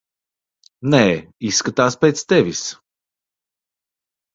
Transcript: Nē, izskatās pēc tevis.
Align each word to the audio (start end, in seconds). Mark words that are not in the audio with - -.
Nē, 0.93 1.01
izskatās 1.51 2.01
pēc 2.07 2.27
tevis. 2.35 2.67